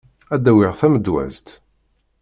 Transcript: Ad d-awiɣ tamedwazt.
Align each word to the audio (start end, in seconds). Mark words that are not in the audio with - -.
Ad 0.33 0.39
d-awiɣ 0.43 0.73
tamedwazt. 0.79 1.47